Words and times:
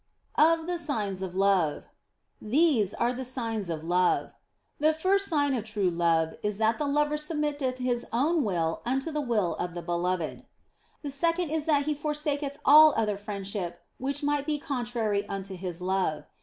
Of 0.39 0.65
the 0.65 0.79
Signs 0.79 1.21
of 1.21 1.35
Love. 1.35 1.85
These 2.41 2.95
are 2.95 3.13
the 3.13 3.23
signs 3.23 3.69
of 3.69 3.85
love. 3.85 4.33
The 4.79 4.95
first 4.95 5.27
sign 5.27 5.53
of 5.53 5.63
true 5.63 5.91
love 5.91 6.33
is 6.41 6.57
that 6.57 6.79
the 6.79 6.87
lover 6.87 7.17
submitteth 7.17 7.77
his 7.77 8.07
own 8.11 8.43
will 8.43 8.81
unto 8.83 9.11
the 9.11 9.21
will 9.21 9.53
of 9.57 9.75
the 9.75 9.83
beloved. 9.83 10.43
The 11.03 11.11
second 11.11 11.51
is 11.51 11.67
that 11.67 11.85
he 11.85 11.93
forsaketh 11.93 12.57
all 12.65 12.95
other 12.97 13.15
friendship 13.15 13.85
which 13.99 14.23
might 14.23 14.47
be 14.47 14.57
contrary 14.57 15.23
unto 15.29 15.53
his 15.55 15.83
love. 15.83 16.25